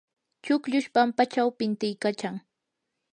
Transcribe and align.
chukllush 0.43 0.89
pampachaw 0.95 1.49
pintiykachan. 1.57 2.35